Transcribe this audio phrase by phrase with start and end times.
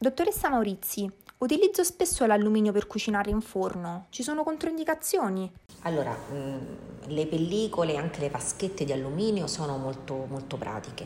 [0.00, 4.06] Dottoressa Maurizi, utilizzo spesso l'alluminio per cucinare in forno.
[4.10, 5.50] Ci sono controindicazioni?
[5.82, 6.58] Allora, mm,
[7.06, 11.04] le pellicole e anche le vaschette di alluminio sono molto, molto pratiche,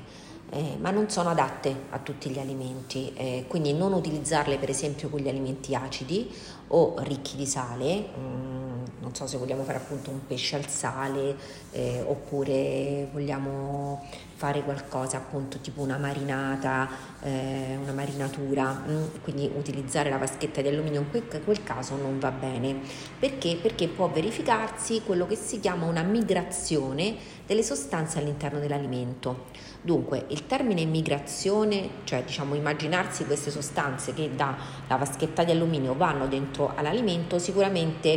[0.50, 5.08] eh, ma non sono adatte a tutti gli alimenti, eh, quindi non utilizzarle per esempio
[5.08, 6.30] con gli alimenti acidi
[6.68, 8.08] o ricchi di sale.
[8.18, 8.62] Mm,
[9.00, 11.36] non so se vogliamo fare appunto un pesce al sale
[11.72, 16.88] eh, oppure vogliamo fare qualcosa appunto tipo una marinata,
[17.22, 18.82] eh, una marinatura?
[18.86, 22.80] Mm, quindi utilizzare la vaschetta di alluminio in quel, quel caso non va bene.
[23.18, 23.56] Perché?
[23.56, 29.46] Perché può verificarsi quello che si chiama una migrazione delle sostanze all'interno dell'alimento.
[29.84, 34.56] Dunque, il termine migrazione, cioè diciamo immaginarsi queste sostanze che dalla
[34.88, 38.10] vaschetta di alluminio vanno dentro all'alimento, sicuramente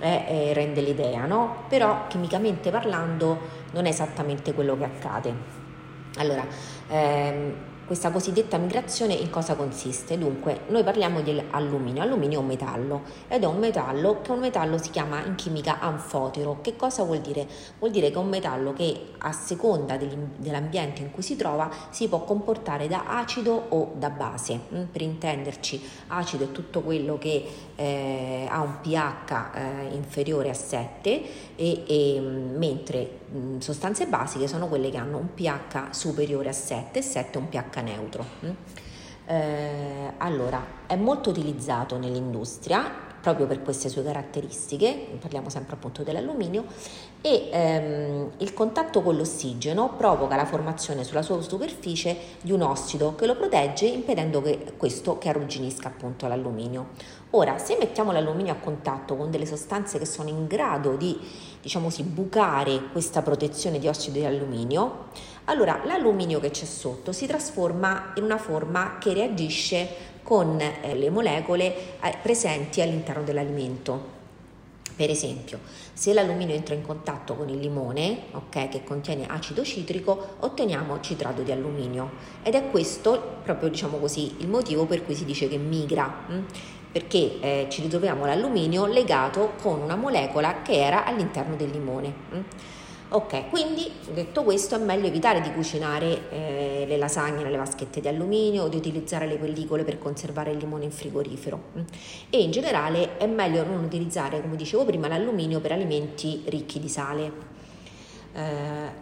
[0.00, 1.64] eh, eh, rende l'idea, no?
[1.68, 3.38] Però chimicamente parlando
[3.72, 5.34] non è esattamente quello che accade.
[6.16, 6.46] Allora,
[6.88, 7.52] ehm,
[7.88, 10.18] questa cosiddetta migrazione in cosa consiste?
[10.18, 12.02] Dunque, noi parliamo di alluminio.
[12.02, 16.58] È un metallo ed è un metallo che un metallo si chiama in chimica anfotero.
[16.60, 17.48] Che cosa vuol dire?
[17.78, 22.08] Vuol dire che è un metallo che a seconda dell'ambiente in cui si trova si
[22.08, 24.60] può comportare da acido o da base.
[24.74, 27.42] Mm, per intenderci, acido è tutto quello che
[27.74, 31.22] eh, ha un pH eh, inferiore a 7
[31.56, 33.27] e, e mentre mm,
[33.58, 37.76] sostanze basiche sono quelle che hanno un pH superiore a 7 e 7 un pH
[37.82, 38.24] neutro.
[38.44, 38.50] Mm?
[39.26, 46.64] Eh, allora, è molto utilizzato nell'industria proprio per queste sue caratteristiche, parliamo sempre appunto dell'alluminio,
[47.20, 53.14] e ehm, il contatto con l'ossigeno provoca la formazione sulla sua superficie di un ossido
[53.14, 57.16] che lo protegge impedendo che questo che arrugginisca appunto l'alluminio.
[57.30, 61.18] Ora, se mettiamo l'alluminio a contatto con delle sostanze che sono in grado di,
[61.60, 65.06] diciamo bucare questa protezione di ossido di alluminio,
[65.48, 71.10] allora l'alluminio che c'è sotto si trasforma in una forma che reagisce con eh, le
[71.10, 74.16] molecole eh, presenti all'interno dell'alimento.
[74.94, 75.60] Per esempio,
[75.92, 81.42] se l'alluminio entra in contatto con il limone, okay, che contiene acido citrico, otteniamo citrato
[81.42, 82.10] di alluminio
[82.42, 86.34] ed è questo proprio diciamo così il motivo per cui si dice che migra, mh?
[86.34, 86.44] Hm?
[86.90, 92.14] perché eh, ci ritroviamo l'alluminio legato con una molecola che era all'interno del limone.
[92.30, 92.38] Mh?
[93.10, 98.08] Ok, quindi detto questo è meglio evitare di cucinare eh, le lasagne nelle vaschette di
[98.08, 101.58] alluminio o di utilizzare le pellicole per conservare il limone in frigorifero
[102.28, 106.88] e in generale è meglio non utilizzare, come dicevo prima, l'alluminio per alimenti ricchi di
[106.90, 107.56] sale.
[108.34, 108.40] Eh,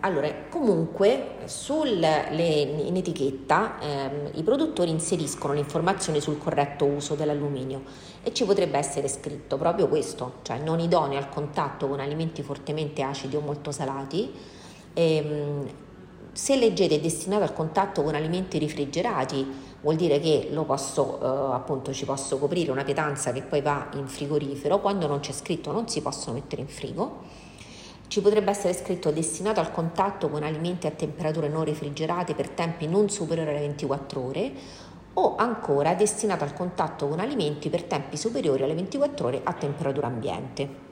[0.00, 7.82] allora, comunque sulle, in etichetta eh, i produttori inseriscono le informazioni sul corretto uso dell'alluminio
[8.22, 13.02] e ci potrebbe essere scritto proprio questo, cioè non idoneo al contatto con alimenti fortemente
[13.02, 14.32] acidi o molto salati.
[14.94, 15.68] Ehm,
[16.32, 19.46] se leggete destinato al contatto con alimenti refrigerati,
[19.80, 24.06] vuol dire che posso, eh, appunto, ci posso coprire una pietanza che poi va in
[24.06, 27.44] frigorifero, quando non c'è scritto non si possono mettere in frigo.
[28.08, 32.86] Ci potrebbe essere scritto destinato al contatto con alimenti a temperature non refrigerate per tempi
[32.86, 34.52] non superiori alle 24 ore
[35.14, 40.06] o ancora destinato al contatto con alimenti per tempi superiori alle 24 ore a temperatura
[40.06, 40.84] ambiente.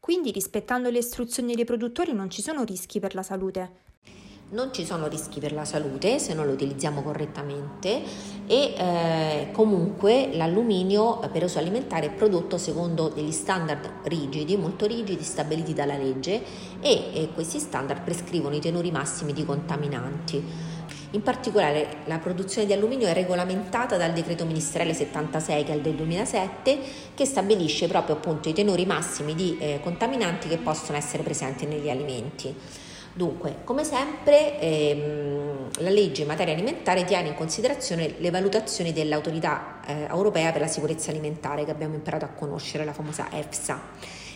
[0.00, 3.87] Quindi rispettando le istruzioni dei produttori non ci sono rischi per la salute?
[4.50, 8.00] Non ci sono rischi per la salute se non lo utilizziamo correttamente
[8.46, 15.22] e eh, comunque l'alluminio per uso alimentare è prodotto secondo degli standard rigidi, molto rigidi,
[15.22, 16.42] stabiliti dalla legge
[16.80, 20.42] e, e questi standard prescrivono i tenori massimi di contaminanti.
[21.10, 25.82] In particolare la produzione di alluminio è regolamentata dal decreto ministeriale 76 che è il
[25.82, 26.78] del 2007
[27.14, 31.90] che stabilisce proprio appunto i tenori massimi di eh, contaminanti che possono essere presenti negli
[31.90, 32.54] alimenti.
[33.12, 39.80] Dunque, come sempre, ehm, la legge in materia alimentare tiene in considerazione le valutazioni dell'autorità
[39.84, 43.80] eh, europea per la sicurezza alimentare che abbiamo imparato a conoscere, la famosa EFSA.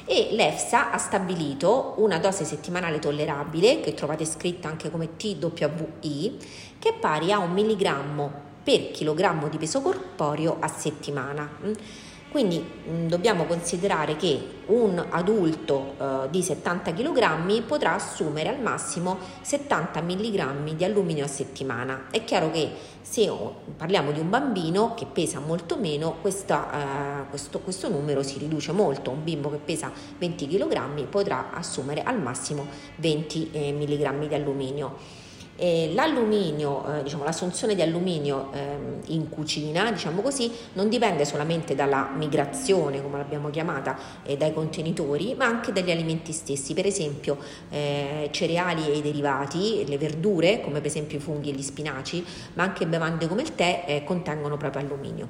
[0.04, 6.38] E l'EFSA ha stabilito una dose settimanale tollerabile, che trovate scritta anche come TWI,
[6.78, 11.48] che è pari a un milligrammo per chilogrammo di peso corporeo a settimana.
[12.32, 18.58] Quindi mh, mm, dobbiamo considerare che un adulto eh, di 70 kg potrà assumere al
[18.58, 22.06] massimo 70 mg di alluminio a settimana.
[22.10, 22.70] È chiaro che
[23.02, 23.30] se
[23.76, 28.72] parliamo di un bambino che pesa molto meno, questa, eh, questo, questo, numero si riduce
[28.72, 29.10] molto.
[29.10, 35.20] Un bimbo che pesa 20 kg potrà assumere al massimo 20 eh, mg di alluminio.
[35.62, 38.76] E l'alluminio, eh, diciamo, l'assunzione di alluminio eh,
[39.12, 45.36] in cucina, diciamo così, non dipende solamente dalla migrazione, come l'abbiamo chiamata, eh, dai contenitori,
[45.36, 46.74] ma anche dagli alimenti stessi.
[46.74, 47.38] Per esempio,
[47.70, 52.24] eh, cereali e i derivati, le verdure, come per esempio i funghi e gli spinaci,
[52.54, 55.28] ma anche bevande come il tè, eh, contengono proprio alluminio.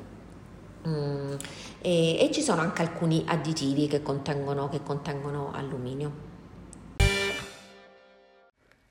[0.88, 1.34] Mm,
[1.82, 6.31] e, e, ci sono anche alcuni additivi che contengono, che contengono alluminio.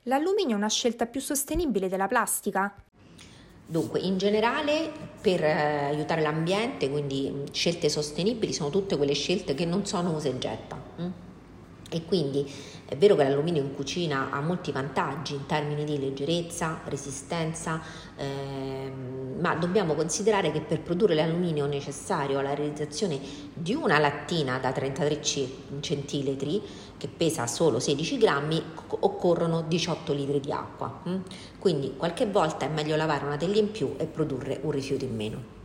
[0.05, 2.73] L'alluminio è una scelta più sostenibile della plastica?
[3.67, 9.53] Dunque, in generale, per eh, aiutare l'ambiente, quindi mm, scelte sostenibili, sono tutte quelle scelte
[9.53, 10.81] che non sono usa e getta.
[11.93, 12.49] E quindi
[12.85, 17.81] è vero che l'alluminio in cucina ha molti vantaggi in termini di leggerezza, resistenza,
[18.15, 23.19] ehm, ma dobbiamo considerare che per produrre l'alluminio necessario alla realizzazione
[23.53, 25.19] di una lattina da 33
[25.81, 26.61] centilitri,
[26.97, 31.01] che pesa solo 16 grammi, occorrono 18 litri di acqua.
[31.09, 31.17] Mm?
[31.59, 35.15] Quindi qualche volta è meglio lavare una teglia in più e produrre un rifiuto in
[35.15, 35.60] meno.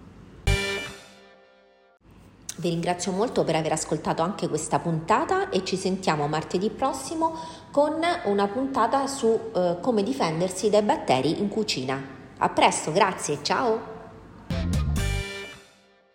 [2.58, 7.34] Vi ringrazio molto per aver ascoltato anche questa puntata e ci sentiamo martedì prossimo
[7.70, 7.94] con
[8.24, 12.02] una puntata su eh, come difendersi dai batteri in cucina.
[12.38, 13.95] A presto, grazie, ciao!